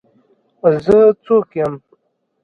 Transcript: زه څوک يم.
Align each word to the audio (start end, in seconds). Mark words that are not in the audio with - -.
زه 0.85 0.97
څوک 1.25 1.47
يم. 1.59 1.73